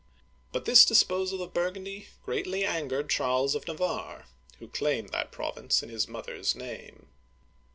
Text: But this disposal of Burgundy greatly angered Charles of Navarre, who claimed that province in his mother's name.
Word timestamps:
But 0.51 0.65
this 0.65 0.83
disposal 0.83 1.43
of 1.43 1.53
Burgundy 1.53 2.07
greatly 2.25 2.63
angered 2.63 3.07
Charles 3.07 3.53
of 3.53 3.67
Navarre, 3.67 4.25
who 4.57 4.67
claimed 4.67 5.09
that 5.09 5.31
province 5.31 5.83
in 5.83 5.89
his 5.89 6.07
mother's 6.07 6.55
name. 6.55 7.09